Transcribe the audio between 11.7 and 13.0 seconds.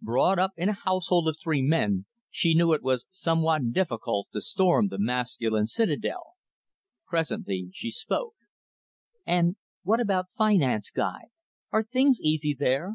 Are things easy there?"